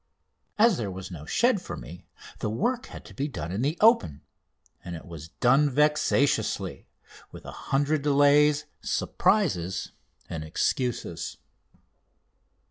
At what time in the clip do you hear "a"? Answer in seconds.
7.45-7.69